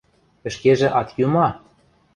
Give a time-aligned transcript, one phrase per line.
[0.47, 1.47] Ӹшкежӹ ат йӱ ма?..